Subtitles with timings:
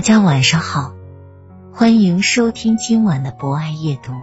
[0.00, 0.94] 大家晚上好，
[1.74, 4.14] 欢迎收听今晚的博爱夜读，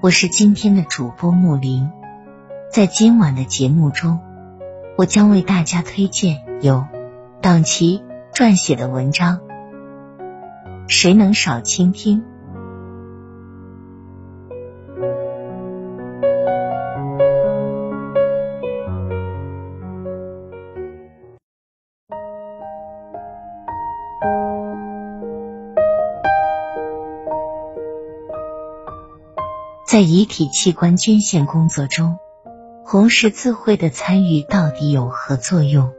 [0.00, 1.90] 我是今天的主播木林。
[2.72, 4.20] 在今晚的节目中，
[4.96, 6.86] 我将为大家推荐由
[7.42, 9.38] 党旗撰写的文章
[10.86, 12.22] 《谁能少倾听》。
[29.90, 32.20] 在遗体器官捐献工作中，
[32.84, 35.90] 红十字会的参与到底有何作用？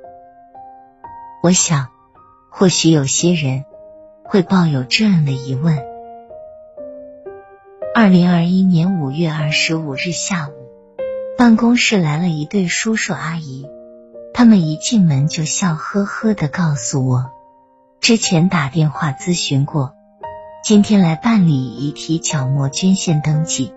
[1.44, 1.90] 我想，
[2.50, 3.66] 或许有些人
[4.24, 5.78] 会抱有这样的疑问。
[7.94, 10.54] 二零二一年五月二十五日下午，
[11.38, 13.68] 办公室来了一对叔叔阿姨，
[14.34, 17.30] 他们一进门就笑呵呵的告诉我，
[18.00, 19.92] 之前打电话咨询过，
[20.64, 23.74] 今天来办理遗体角膜捐献登记。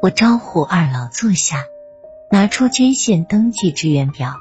[0.00, 1.64] 我招呼二老坐下，
[2.30, 4.34] 拿出捐献登记志愿表，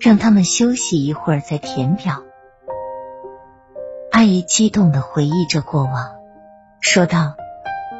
[0.00, 2.22] 让他们休息一会儿再填表。
[4.12, 6.12] 阿姨激动的回忆着过往，
[6.80, 7.34] 说道：“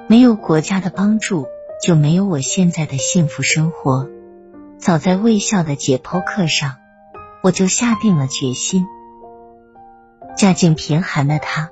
[0.06, 1.48] 没有国家的帮助，
[1.82, 4.08] 就没有我现在的幸福生活。
[4.78, 6.76] 早在卫校的解剖课上，
[7.42, 8.86] 我就下定了决心。
[10.36, 11.70] 家境贫寒的她，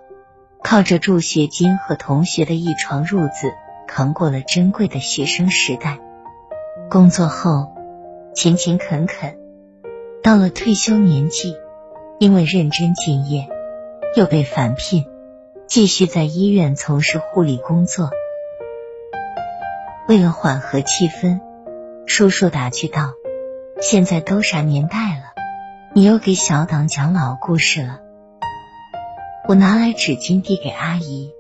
[0.65, 3.53] 靠着助学金和同学的一床褥子。”
[3.95, 5.99] 扛过了珍贵的学生时代，
[6.89, 7.75] 工作后
[8.35, 9.37] 勤勤恳恳，
[10.23, 11.55] 到了退休年纪，
[12.19, 13.51] 因为认真敬业，
[14.17, 15.05] 又被返聘，
[15.67, 18.09] 继续在医院从事护理工作。
[20.09, 21.41] 为了缓和气氛，
[22.07, 23.13] 叔叔打趣道
[23.83, 25.35] ：“现在都啥年代了，
[25.93, 28.01] 你又给小党讲老故事了。”
[29.47, 31.35] 我拿来纸巾递给阿姨。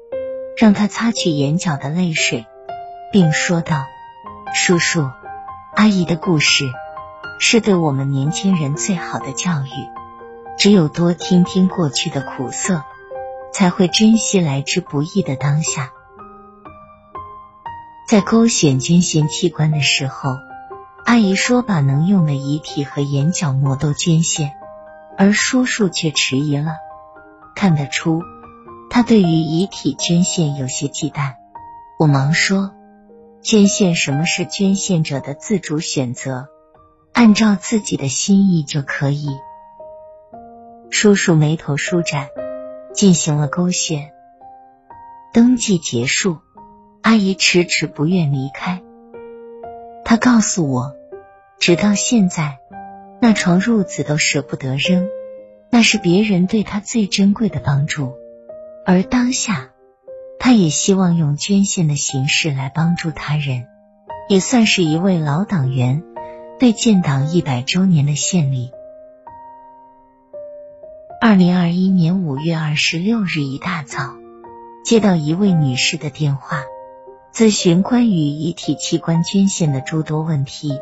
[0.56, 2.46] 让他擦去眼角的泪水，
[3.10, 3.86] 并说道
[4.54, 5.10] ：“叔叔，
[5.74, 6.70] 阿姨的故事
[7.40, 9.88] 是对我们年轻人最好的教育。
[10.58, 12.84] 只有多听听过去的苦涩，
[13.52, 15.92] 才会珍惜来之不易的当下。”
[18.06, 20.36] 在勾选捐献器官的时候，
[21.06, 24.52] 阿姨说把能用的遗体和眼角膜都捐献，
[25.16, 26.74] 而叔叔却迟疑了。
[27.54, 28.22] 看得出。
[28.94, 31.36] 他对于遗体捐献有些忌惮，
[31.98, 32.74] 我忙说
[33.40, 36.48] ：“捐献什么是捐献者的自主选择，
[37.14, 39.28] 按照自己的心意就可以。”
[40.92, 42.28] 叔叔眉头舒展，
[42.92, 44.10] 进行了勾选。
[45.32, 46.36] 登记结束，
[47.00, 48.82] 阿姨迟迟不愿离开。
[50.04, 50.92] 她告诉我，
[51.58, 52.58] 直到现在，
[53.22, 55.08] 那床褥子都舍不得扔，
[55.70, 58.12] 那是别人对她最珍贵的帮助。
[58.84, 59.70] 而当下，
[60.40, 63.68] 他也希望用捐献的形式来帮助他人，
[64.28, 66.02] 也算是一位老党员
[66.58, 68.72] 对建党一百周年的献礼。
[71.20, 74.16] 二零二一年五月二十六日一大早，
[74.84, 76.64] 接到一位女士的电话，
[77.32, 80.80] 咨询关于遗体器官捐献的诸多问题。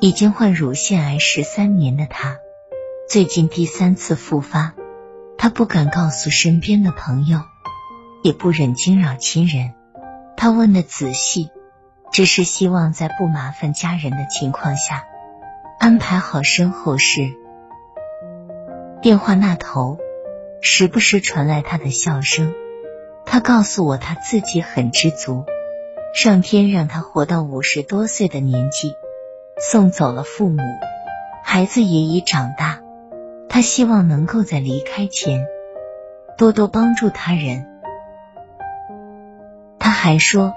[0.00, 2.38] 已经患乳腺癌十三年的她，
[3.08, 4.74] 最近第三次复发。
[5.42, 7.40] 他不敢告诉身边的朋友，
[8.22, 9.74] 也不忍惊扰亲人。
[10.36, 11.50] 他问的仔细，
[12.12, 15.02] 只是希望在不麻烦家人的情况下
[15.80, 17.32] 安排好身后事。
[19.00, 19.98] 电话那头
[20.60, 22.54] 时不时传来他的笑声。
[23.26, 25.44] 他告诉我，他自己很知足，
[26.14, 28.94] 上天让他活到五十多岁的年纪，
[29.58, 30.62] 送走了父母，
[31.42, 32.81] 孩子也已长大。
[33.54, 35.46] 他希望能够在离开前
[36.38, 37.66] 多多帮助他人。
[39.78, 40.54] 他还说，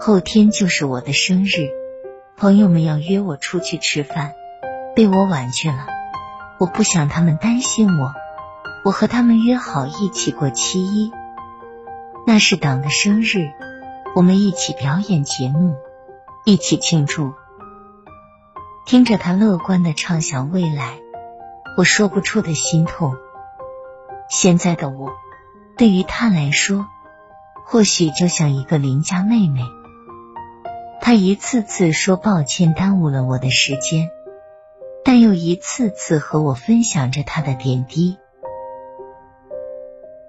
[0.00, 1.68] 后天就是我的生日，
[2.38, 4.32] 朋友们要约我出去吃饭，
[4.96, 5.86] 被我婉拒了。
[6.58, 8.14] 我不想他们担心我，
[8.86, 11.12] 我和他们约好一起过七一，
[12.26, 13.50] 那是党的生日，
[14.16, 15.76] 我们一起表演节目，
[16.46, 17.34] 一起庆祝。
[18.86, 21.00] 听着他乐观的畅想未来。
[21.78, 23.16] 我说不出的心痛。
[24.28, 25.12] 现在的我，
[25.76, 26.88] 对于他来说，
[27.64, 29.60] 或许就像一个邻家妹妹。
[31.00, 34.10] 他一次次说抱歉，耽误了我的时间，
[35.04, 38.18] 但又一次次和我分享着他的点滴。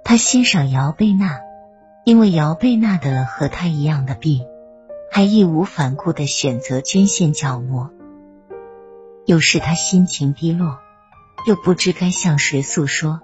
[0.04, 1.40] 他欣赏姚贝娜，
[2.04, 4.46] 因为姚贝娜得了和他一样的病，
[5.12, 7.90] 还义无反顾的选择捐献角膜。
[9.26, 10.78] 有时他心情低落。
[11.48, 13.22] 又不知该向谁诉说，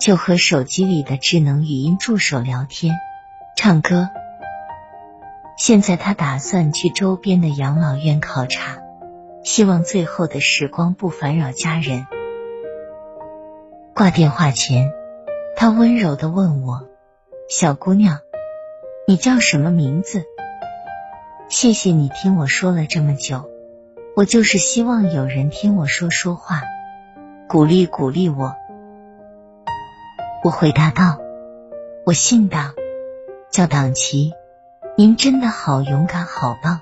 [0.00, 2.94] 就和手机里的智能语音助手聊天、
[3.56, 4.08] 唱歌。
[5.56, 8.78] 现在他打算去周边的养老院考察，
[9.42, 12.06] 希望最后的时光不烦扰家人。
[13.94, 14.92] 挂电话前，
[15.56, 16.86] 他温柔的问我
[17.48, 18.18] ：“小姑娘，
[19.08, 20.24] 你叫什么名字？
[21.48, 23.48] 谢谢你听我说了这么久，
[24.14, 26.60] 我就是希望有人听我说说话。”
[27.48, 28.56] 鼓励鼓励我，
[30.42, 31.18] 我回答道
[32.04, 32.74] ：“我姓党，
[33.52, 34.32] 叫党旗。
[34.96, 36.80] 您真的好勇敢，好棒。”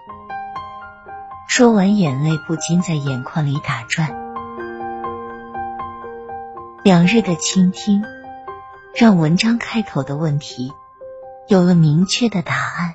[1.46, 4.16] 说完，眼泪不禁在眼眶里打转。
[6.82, 8.02] 两日的倾听，
[8.94, 10.72] 让文章开头的问题
[11.46, 12.94] 有了明确的答案，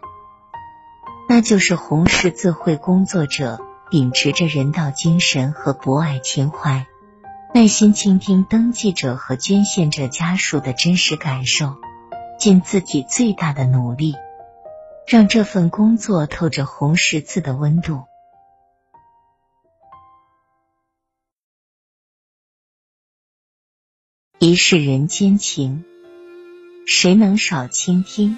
[1.30, 3.60] 那就是红十字会工作者
[3.92, 6.88] 秉持着人道精神和博爱情怀。
[7.52, 11.78] 耐心倾听登记者和捐献者家属的真实感受，
[12.38, 14.14] 尽自己最大的努力，
[15.08, 18.04] 让这份工作透着红十字的温度。
[24.38, 25.84] 一世人间情，
[26.86, 28.38] 谁能少倾听？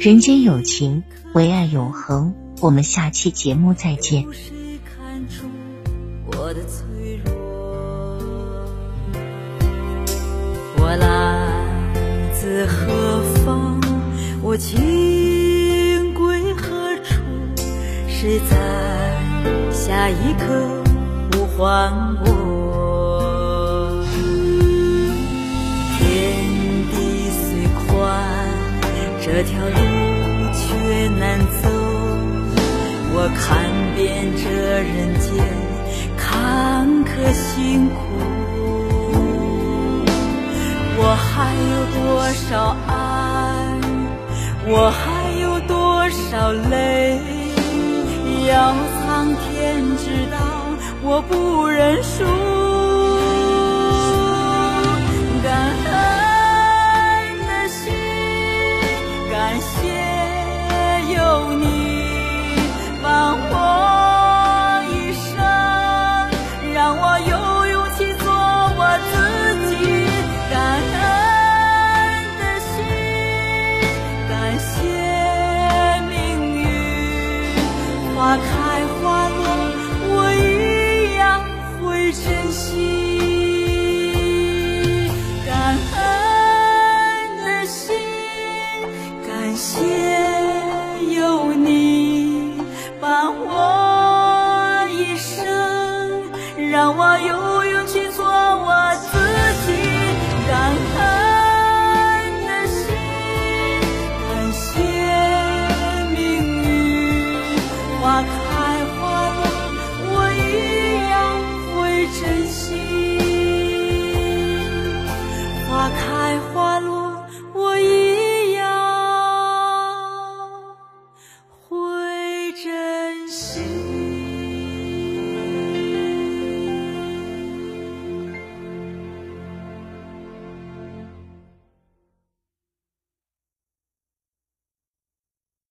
[0.00, 1.04] 人间有情，
[1.34, 2.34] 唯爱永恒。
[2.62, 4.24] 我们下期节目再见。
[6.24, 7.34] 我的脆弱，
[10.78, 13.78] 我来自何方？
[14.40, 17.20] 我情归何处？
[18.08, 18.56] 谁在
[19.70, 20.82] 下一刻
[21.32, 21.92] 呼唤
[22.24, 22.49] 我？
[34.36, 34.48] 这
[34.80, 35.30] 人间
[36.16, 37.96] 坎坷辛苦。
[41.02, 41.98] 我还有多
[42.32, 42.90] 少爱
[44.66, 45.00] 我还
[45.40, 47.18] 有多少泪？
[48.48, 48.52] 要
[49.00, 50.36] 苍天知道
[51.02, 52.89] 我不认输。